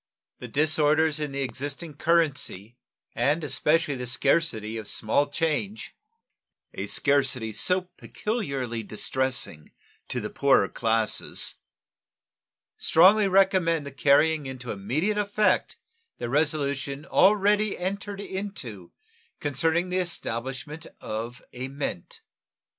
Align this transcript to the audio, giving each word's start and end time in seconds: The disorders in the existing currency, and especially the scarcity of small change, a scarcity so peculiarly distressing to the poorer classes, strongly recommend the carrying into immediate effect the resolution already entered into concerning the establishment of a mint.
The 0.39 0.47
disorders 0.47 1.19
in 1.19 1.31
the 1.31 1.43
existing 1.43 1.97
currency, 1.97 2.75
and 3.13 3.43
especially 3.43 3.93
the 3.93 4.07
scarcity 4.07 4.75
of 4.77 4.87
small 4.87 5.27
change, 5.29 5.93
a 6.73 6.87
scarcity 6.87 7.53
so 7.53 7.81
peculiarly 7.97 8.81
distressing 8.81 9.71
to 10.07 10.19
the 10.19 10.31
poorer 10.31 10.69
classes, 10.69 11.53
strongly 12.79 13.27
recommend 13.27 13.85
the 13.85 13.91
carrying 13.91 14.47
into 14.47 14.71
immediate 14.71 15.19
effect 15.19 15.77
the 16.17 16.31
resolution 16.31 17.05
already 17.05 17.77
entered 17.77 18.21
into 18.21 18.93
concerning 19.39 19.89
the 19.89 19.99
establishment 19.99 20.87
of 20.99 21.43
a 21.53 21.67
mint. 21.67 22.21